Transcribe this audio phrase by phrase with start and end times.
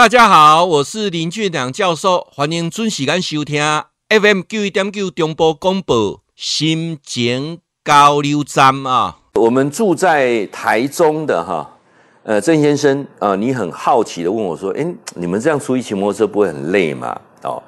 [0.00, 3.62] 大家好，我是林俊良教授，欢迎准时间收听
[4.08, 9.18] FM 九一点九中波广播心情交流站啊。
[9.34, 11.76] 我们住在台中的哈，
[12.22, 14.86] 呃，郑先生啊、呃，你很好奇的问我说：“哎，
[15.16, 17.14] 你们这样出去骑摩托车不会很累吗？”
[17.44, 17.62] 哦，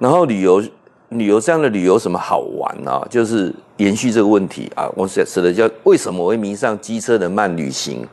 [0.00, 0.60] 然后旅游
[1.10, 3.06] 旅游这样的旅游什么好玩、啊？
[3.08, 8.04] 就是延续这个问题啊，我写写的叫为什么我会迷上机车的慢旅行？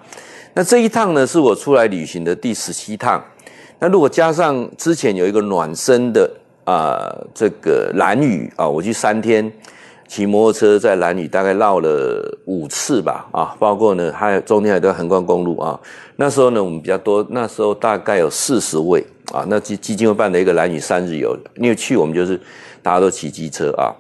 [0.54, 3.20] 那这一趟呢，是我出来旅行的第十七趟。
[3.80, 6.30] 那如果加上之前有一个暖身的
[6.66, 9.52] 啊、这个兰屿啊，我去三天
[10.08, 15.78] 骑摩托车在兰屿大概绕了五次吧啊，包括呢还有中间还有段横贯公路啊。
[16.16, 19.44] 那时候呢我们比较多，那时候大概有四十位啊。
[19.50, 22.40] 那基基金会办的一个兰屿三日游，因为去我们就是
[22.81, 23.92] 大家都骑机车啊，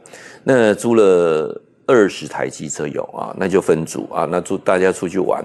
[0.45, 5.43] 那租了二十台机车有啊，那就分组啊，那租大家出去玩。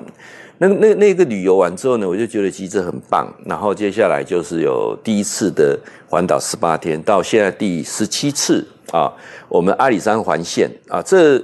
[0.58, 3.32] 那那那个旅游完之后呢，我就觉得机车很棒。
[3.44, 5.78] 然后接下来就是有第一次的
[6.08, 9.12] 环岛十八天，到现在第十七次啊，
[9.48, 11.42] 我们阿里山环线啊，这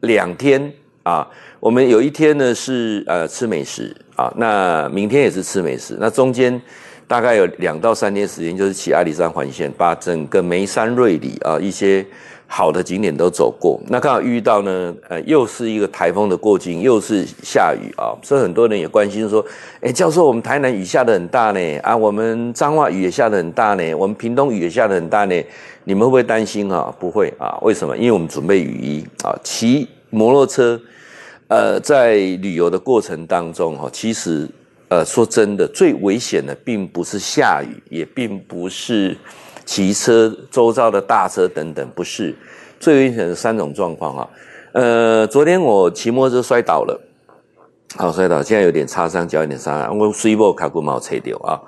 [0.00, 0.72] 两天
[1.02, 1.28] 啊，
[1.60, 6.60] 我们有一天呢是呃吃美食啊，那明天也是吃美食，那中间
[7.06, 12.06] 大概有两到三天时间就是骑阿里山环线，把整个梅山瑞里啊一些。
[12.48, 19.44] 好的景点都走过，那刚好遇到呢，呃，又是一个台风的过境，又是下雨啊，所以很多人也关心说，
[19.80, 25.34] 哎，教授，我们台南雨下得很大呢，啊，我们彰化雨也下得很大呢，我们屏东雨也下得很大呢，
[25.84, 26.94] 你们会不会担心啊？
[27.00, 27.96] 不会啊，为什么？
[27.96, 30.80] 因为我们准备雨衣啊，骑摩托车，
[31.48, 34.48] 呃，在旅游的过程当中哈，其实，
[34.88, 39.16] 呃，说真的，最危险的并不是下雨，也并不是。
[39.66, 42.34] 骑车周遭的大车等等，不是
[42.80, 44.28] 最危险的三种状况啊。
[44.72, 46.98] 呃，昨天我骑摩托车摔倒了，
[47.96, 51.60] 好摔倒，现在有点擦伤，脚有点伤，我水波卡骨毛吹掉啊。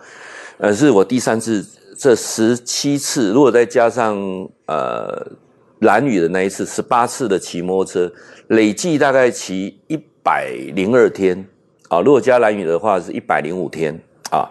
[0.58, 1.66] 呃，是我第三次，
[1.98, 4.16] 这十七次，如果再加上
[4.66, 5.26] 呃
[5.80, 8.12] 蓝雨的那一次，十八次的骑摩托车，
[8.48, 11.46] 累计大概骑一百零二天
[11.88, 12.00] 啊。
[12.00, 13.98] 如果加蓝雨的话，是一百零五天
[14.30, 14.48] 啊。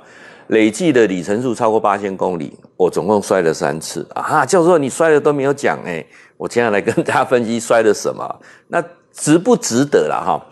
[0.47, 4.21] 累计的里程数超过八千公里，我总共摔了三次啊！
[4.21, 6.05] 哈，教授，你摔了都没有讲哎，
[6.37, 8.39] 我接下来跟大家分析摔了什么，
[8.69, 10.45] 那值不值得了哈？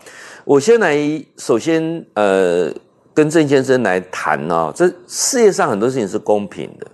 [0.44, 0.96] 我先来，
[1.38, 2.70] 首先呃，
[3.14, 6.86] 跟郑先生来谈哦，这世界上很多事情是公平的。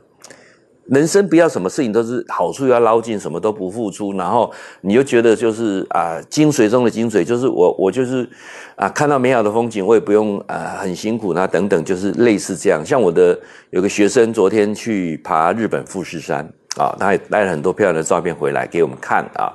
[0.87, 8.29] 人生不要什么事情都是好处要捞尽，什么都不付出，然后你就觉得就是啊，精髓中的精髓，就是我我就是
[8.75, 12.85] 啊，看到美好的风景，我也不用啊很辛苦那等等，就是类似这样。
[12.85, 13.39] 像我的
[13.71, 16.45] 有个学生昨天去爬日本富士山
[16.77, 19.53] 啊，他也带了很多漂亮的照片回来给我们看啊。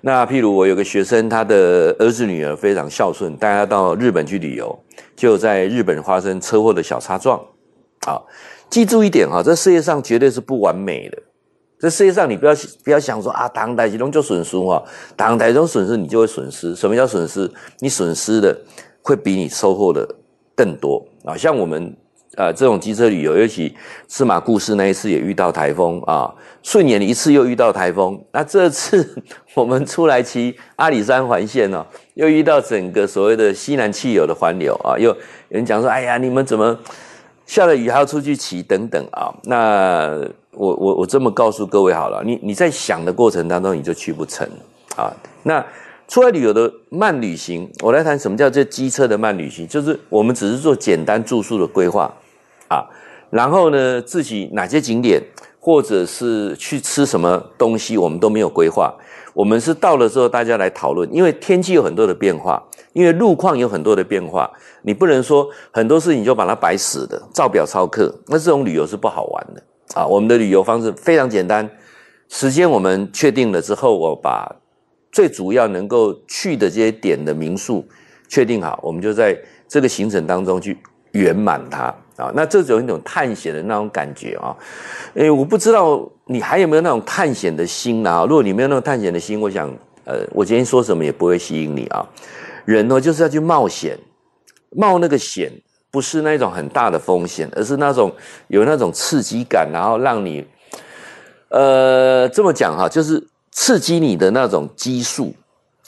[0.00, 4.76] 那譬如我有个学生，他的儿子女儿非常孝顺，带他到日本去旅游，
[5.14, 7.40] 就在日本发生车祸的小擦撞
[8.06, 8.20] 啊。
[8.74, 11.16] 记住一点哈，这世界上绝对是不完美的。
[11.78, 12.52] 这世界上你不要
[12.82, 14.82] 不要想说啊，当台其中就损失哈，
[15.14, 16.74] 当台中损失你就会损失。
[16.74, 17.48] 什么叫损失？
[17.78, 18.58] 你损失的
[19.00, 20.04] 会比你收获的
[20.56, 21.36] 更多啊。
[21.36, 21.96] 像我们
[22.36, 23.72] 呃这种机车旅游，尤其
[24.08, 28.20] 司马故事那一次也遇到台风啊，顺延一次又遇到台风。
[28.32, 29.22] 那这次
[29.54, 35.16] 我们出来骑阿里山环线呢，又遇到整个所谓的西南气流的环流啊，又有
[35.50, 36.76] 人讲说，哎呀，你们怎么？
[37.46, 40.18] 下了雨还要出去骑等等啊，那
[40.52, 44.48] 我我我这么告诉各位好了，你你在想的过程当中你就去不成
[44.96, 45.12] 啊。
[45.42, 45.64] 那
[46.08, 52.10] 出来旅游的慢旅行，我来谈什么叫这机车的慢旅行，就是我们只是做简单住宿的规划
[52.68, 52.84] 啊，
[53.30, 55.22] 然后呢自己哪些景点
[55.64, 58.94] 或者是去吃什么东西，我们都没有规划，
[59.32, 62.62] 我们是到了之后大家来讨论，因为天气有很多的变化。
[62.92, 64.48] 因为路况有很多的变化，
[64.82, 69.62] 你不能说很多事情就把它摆死的，照表操课，那这种旅游是不好玩的
[69.94, 70.06] 啊。
[70.06, 71.68] 我们的旅游方式非常简单，
[72.28, 74.48] 时间我们确定了之后，我把
[75.10, 77.84] 最主要能够去的这些点的民宿
[78.28, 79.36] 确定好，我们就在
[79.66, 80.78] 这个行程当中去
[81.14, 82.30] 圆满它啊。
[82.34, 84.54] 那这种一种探险的那种感觉啊，
[85.14, 88.24] 诶，我不知道你还有没有那种探险的心啊？
[88.28, 89.68] 如果你没有那种探险的心，我想，
[90.04, 92.06] 呃，我今天说什么也不会吸引你啊。
[92.64, 93.98] 人呢，就是要去冒险，
[94.70, 95.52] 冒那个险，
[95.90, 98.10] 不是那种很大的风险，而是那种
[98.48, 100.46] 有那种刺激感，然后让你，
[101.48, 103.22] 呃，这么讲哈，就是
[103.52, 105.34] 刺激你的那种激素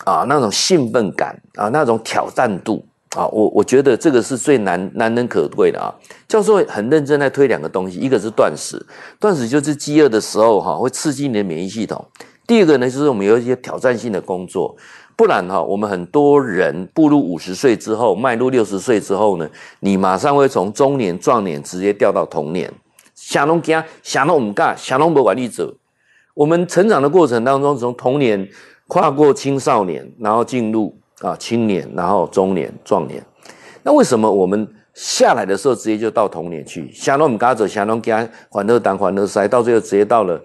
[0.04, 5.94] 啊，那种兴奋感啊，那种挑战度啊，我我觉得这个是最难难能可贵的啊。
[6.28, 8.84] 教授很认真在推两个东西，一个是断食，
[9.20, 11.98] 断食就是饥饿的时候哈，会刺激你的免疫系统；
[12.46, 14.76] 第二个呢，就是我们有一些挑战性的工作。
[15.14, 19.48] 不然哈，我们很多人步入五十岁之后，迈入六十岁之后呢，
[19.80, 22.70] 你马上会从中年、壮年直接掉到童年，
[23.14, 25.74] 想拢惊，想拢唔干，想拢不管力者。
[26.34, 28.46] 我们成长的过程当中，从童年
[28.88, 33.24] 跨过青少年，然后进入啊青年，然后中年、壮年。
[33.82, 36.90] 那为什么我们下来的时候直接就到童年去？
[36.92, 40.40] 想拢唔干者，想拢惊，欢乐当欢乐塞，到最后直接到了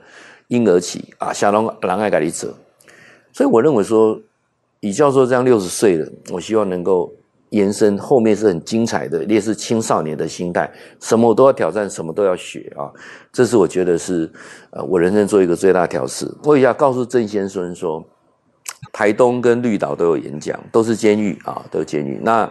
[0.47, 2.53] 婴儿期啊，想拢人爱管力者。
[3.33, 4.19] 所以我认为说，
[4.81, 7.11] 李教授这样六十岁了，我希望能够
[7.49, 10.69] 延伸后面是很精彩的，类似青少年的心态，
[10.99, 12.91] 什么我都要挑战，什么都要学啊。
[13.31, 14.29] 这是我觉得是
[14.71, 16.29] 呃，我人生做一个最大调试。
[16.43, 18.05] 我也要告诉郑先生说，
[18.91, 22.19] 台东跟绿岛都有演讲，都是监狱啊，都是监狱。
[22.23, 22.49] 那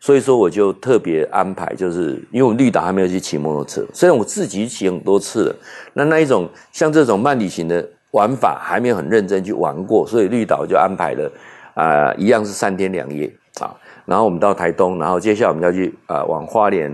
[0.00, 5.56] 所以说我就特别安排，就是因为我绿岛还没有去骑摩托车，虽然我自己骑很多次了，
[5.94, 7.88] 那那一种像这种慢旅行的。
[8.12, 11.32] 玩法还没有很认真去玩过，所以绿岛就安排了，
[11.72, 13.24] 啊、一样是三天两夜
[13.58, 13.74] 啊。
[14.04, 16.92] 然后我们到台东，然后接下来我们要去啊、往花莲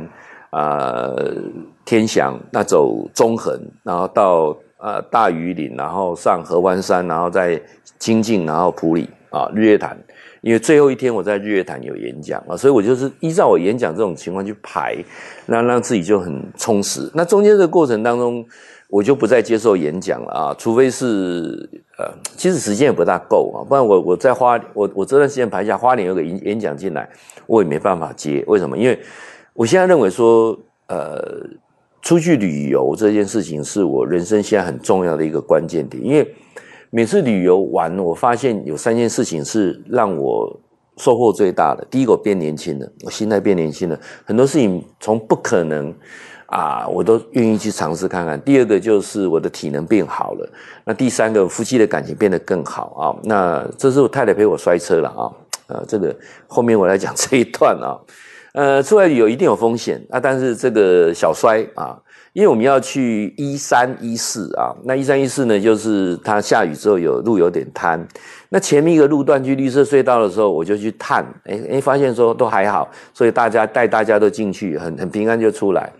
[0.50, 1.12] 啊、
[1.84, 7.60] 天祥那走中横，然后到呃大禹岭，然后上合欢山，然后再
[7.98, 9.96] 清境，然后普里啊日月潭。
[10.40, 14.96] 因为最后一天我在日月潭有演讲啊，所以我就是依照我演讲这种情况去排，
[15.46, 17.10] 那让自己就很充实。
[17.12, 18.44] 那中间这个过程当中。
[18.90, 22.06] 我就不再接受演讲了啊，除非是呃，
[22.38, 27.06] 其实时间也不大够啊，不然我我在花我我这段时间排下花莲有个演演讲进来，
[27.46, 28.42] 我也没办法接。
[28.46, 28.78] 为什么？
[28.78, 28.98] 因为
[29.52, 31.22] 我现在认为说，呃，
[32.08, 36.02] 出去旅游这件事情是我人生现在很重要的一个关键点。
[36.02, 36.26] 因为
[36.88, 40.58] 每次旅游完，我发现有三件事情是让我
[40.96, 41.86] 收获最大的。
[41.90, 45.94] 第一个，我变年轻了，我心态变年轻了，很多事情从不可能。
[46.46, 48.40] 啊，我都愿意去尝试看看。
[48.40, 50.50] 第二个就是我的体能变好了。
[50.84, 53.04] 那第三个，夫妻的感情变得更好啊。
[53.24, 55.28] 那这是我太太陪我摔车了啊。
[55.66, 56.16] 呃，这个
[56.46, 58.00] 后面我来讲这一段啊。
[58.58, 61.96] 呃，出来旅游一定有风险啊，但是这个小摔啊，
[62.32, 64.74] 因为我们要去一三一四啊。
[64.82, 68.04] 那一三一四呢，就是它下雨之后有路有点瘫。
[68.48, 75.92] 那前面一个路段去绿色隧道的时候，我就去探，哎哎，发现说都还好，所以大家带大家都进去，很很平安就出来。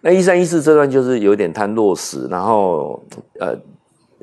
[0.00, 3.04] 那一三一四这段就是有点滩落石，然后
[3.38, 3.54] 呃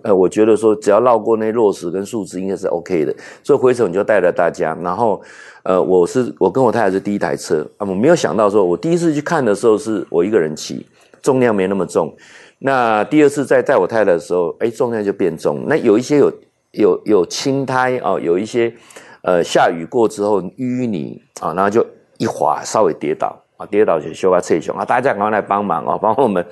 [0.05, 4.77] 呃，我觉得说只要绕过那落石跟树枝应该是 OK 的，所以回程就带了大家。
[4.83, 5.19] 然后
[5.63, 10.85] 呃，我是我跟我太太是第一台车啊，我没有想到说我第一次去看的时候是我一个人骑，
[11.23, 12.15] 重量没那么重。
[12.59, 15.65] 那第二次再带我太太的时候，哎，重量就变重。
[15.67, 16.31] 那有一些有
[16.71, 18.71] 有有青苔啊，有一些
[19.23, 21.83] 呃下雨过之后淤泥啊，然后就
[22.19, 23.41] 一滑稍微跌倒。
[23.57, 24.83] 啊，跌倒就修个车胸啊！
[24.83, 26.45] 大家赶快来帮忙哦，帮我们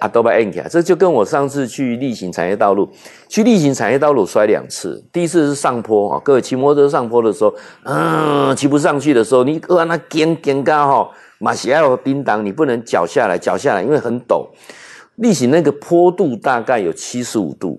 [0.00, 0.68] 啊，都把按起来。
[0.68, 2.88] 这就跟我上次去例行产业道路，
[3.28, 5.02] 去例行产业道路摔两次。
[5.12, 7.54] 第一次是上坡啊，各位骑摩托车上坡的时候，
[7.84, 14.48] 嗯，骑不上去的时候，你呃那肩肩高哈，马西亚有叮当，你不能脚下来，脚下来，因为很陡。
[15.16, 17.78] 例行那个坡度大概有七十五度，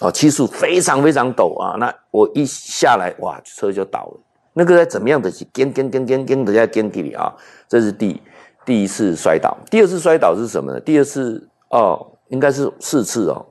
[0.00, 1.76] 哦，七十五非常非常陡啊！
[1.78, 4.20] 那我一下来，哇，车就倒了。
[4.54, 7.32] 那个在怎么样的跟跟跟跟跟人家跟给你啊？
[7.68, 8.20] 这是第
[8.68, 10.78] 第一次摔倒，第二次摔倒是什么呢？
[10.80, 13.46] 第二次哦，应该是四次哦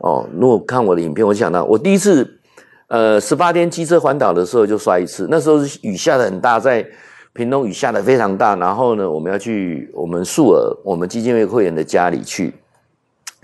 [0.00, 0.28] 哦。
[0.34, 2.28] 如果看我的影片，我想到我第一次
[2.88, 6.84] 呃十八天机车环岛的时候就摔一次，那时候是雨下的很大，在
[7.34, 12.52] 屏东雨下的非常大，然后呢，我们要去我们树儿我们基金会会员的家里去，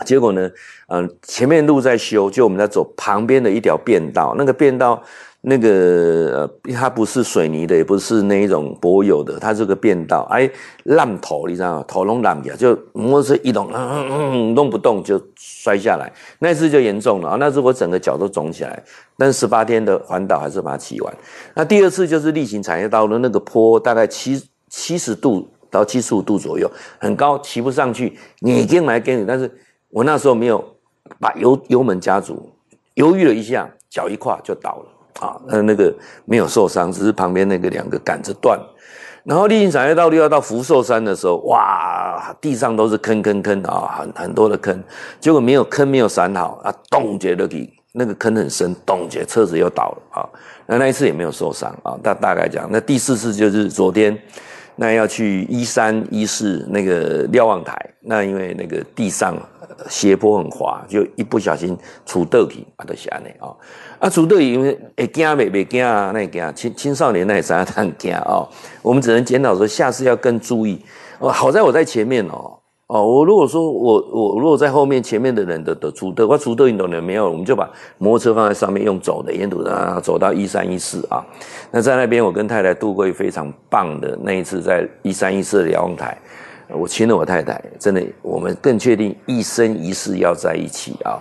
[0.04, 0.50] 结果呢，
[0.88, 5.00] 嗯、前面路在修，就我们在走旁边的一条便道，那个便道。
[5.46, 10.50] 那个呃，它不是水泥的，也不是那一种柏油的，它是个便道，哎，
[10.84, 11.84] 烂头，你知道吗？
[11.86, 17.36] 头拢烂掉，就摩托车一动，嗯嗯嗯，动不动就摔下来，那次就严重了啊！
[17.38, 18.82] 那次我整个脚都肿起来，
[19.18, 21.14] 但是十八天的环岛还是把它骑完。
[21.54, 29.50] 那第二次就是例行产业道路那个坡，大概七七十度到七十五度左右，很高，骑不上去，你跟来跟你，但是
[29.90, 30.64] 我那时候没有
[31.20, 32.50] 把油油门加足，
[32.94, 34.93] 犹豫了一下，脚一跨就倒了。
[35.20, 35.94] 啊，那那个
[36.24, 38.58] 没有受伤，只是旁边那个两个杆子断。
[39.24, 44.82] 然后丽影产业道路要到福寿山的时候，哇，地上都是坑坑坑啊，很很多的坑。
[45.18, 50.28] 结果没有坑，没有闪好啊，冻结了底，那个坑很深，冻结，车子又倒了啊。
[50.66, 52.68] 那那一次也没有受伤啊，大大概讲。
[52.70, 54.14] 那第四次就是昨天，
[54.76, 59.36] 那要去一三一四那个瞭望台，那因为那个地上
[59.88, 63.54] 斜坡很滑，就一不小心出豆皮啊，都下来啊。
[63.98, 68.46] 啊，除对因为会惊未未惊啊，那惊青青少年那也是他很惊啊。
[68.82, 70.84] 我们只能检讨说，下次要更注意。
[71.18, 81.24] 哦，好在我在前面哦，哦，我如果说我我如果在后面，前面的人的的出的，我出的运动的没有，我们就把摩托车放在上面用走的，沿途的走到一三一四啊。
[81.70, 86.14] 那在那边，我跟太太度过一非常棒的那一次，在一三一四的瞭望台，
[86.68, 91.18] 我亲了我太太，真的，我们更确定一生一世要在一起啊。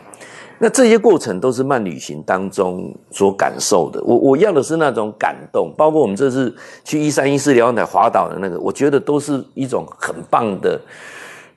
[0.59, 4.03] 那这些过程都是慢旅行当中所感受的。
[4.03, 6.53] 我我要的是那种感动，包括我们这次
[6.83, 10.77] 去一三一四瞭望台滑倒的那个，我觉得都是一种很棒的。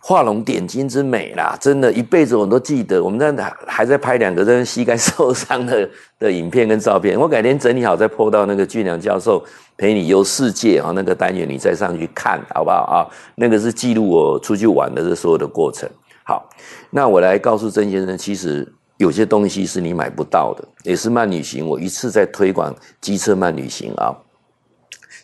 [0.08, 3.02] 画龙点睛之美啦，真的，一辈子我都记得。
[3.02, 9.44] 我们在还在拍两个在膝盖受伤的的影片跟照片，我改天整理好再 po 到那个俊良教授
[9.76, 13.02] 陪你游世界啊那个单元，你再上去看好不好啊？
[13.34, 15.90] 那个是记录我出去玩的这所有的过程。
[16.22, 16.48] 好，
[16.90, 21.66] 那我来告诉曾先生，其实有些东西是你买不到的，也是慢旅行。
[21.66, 24.14] 我一次在推广机车慢旅行啊，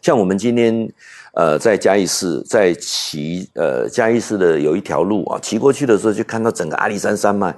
[0.00, 0.92] 像我们今天。
[1.34, 7.54] 呃，在嘉义市，在骑呃嘉义市的有一条路啊，骑过去的时候就看到整个阿里山山脉，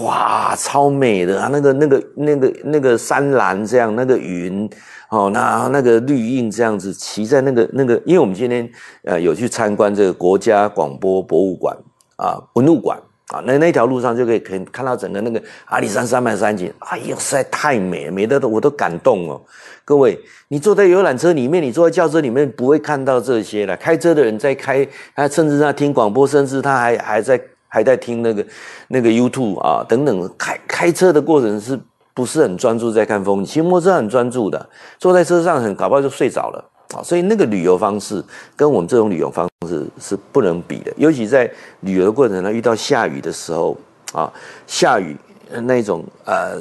[0.00, 1.48] 哇，超美的啊！
[1.50, 4.70] 那个那个那个那个山岚这样，那个云
[5.08, 8.70] 哦，那那个绿荫这样子，骑在那个那个，因为我们今天
[9.02, 11.76] 呃有去参观这个国家广播博物馆
[12.14, 12.96] 啊文物馆
[13.30, 19.40] 啊，那那条路上就可以可以看到整个那个阿里山山脉山景，哎呦，实在太美，美得我都感动哦。
[19.84, 20.18] 各位，
[20.48, 23.76] 你坐在游览车里面，你坐在轿车里面，不会看到这些了。
[23.76, 28.44] 开车的人在开，他甚至在听广播，甚至他还还在还在听那个
[28.88, 30.30] 那个 YouTube 啊等等。
[30.36, 31.78] 开开车的过程是
[32.12, 33.46] 不是很专注在看风景？
[33.46, 34.68] 骑摩托车很专注的，
[34.98, 37.02] 坐在车上很搞不好就睡着了啊。
[37.02, 38.22] 所以那个旅游方式
[38.56, 40.92] 跟我们这种旅游方式是不能比的。
[40.96, 43.76] 尤其在旅游过程呢，遇到下雨的时候
[44.12, 44.32] 啊，
[44.66, 45.16] 下雨
[45.62, 46.60] 那种呃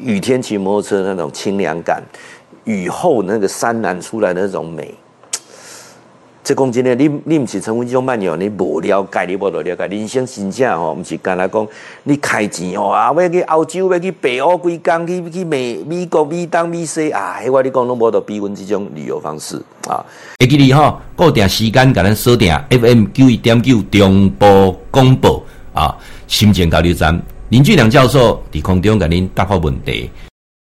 [0.00, 2.02] 雨天骑摩托车那种清凉感。
[2.64, 4.92] 雨后那个山岚出来的那种美，
[6.46, 9.86] 这讲真的，你你毋是成为这种慢游，你无了解，你无了解。
[9.88, 11.66] 人生真正吼，毋是干来讲，
[12.04, 19.98] 你开钱哦啊，要去欧洲，要去北欧，几工去去美美国、美东、美西啊，迄我你讲拢无得比阮这种旅游方式啊。
[20.38, 25.92] 会记你吼，固定时间甲咱锁定 FM 九一点九中波广播啊，
[26.28, 30.08] 心情交流站林俊良教授伫空中甲恁答复问题。